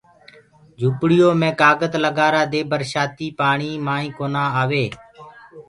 [0.79, 4.85] جھوپڙِيو مي ڪآگت لگآرآ دي برشآتيٚ پآڻيٚ مآئينٚ ڪونآ آوي